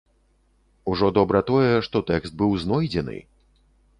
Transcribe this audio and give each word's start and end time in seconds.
Ужо 0.93 1.09
добра 1.17 1.41
тое, 1.51 1.69
што 1.87 2.03
тэкст 2.09 2.33
быў 2.41 2.57
знойдзены! 2.65 3.19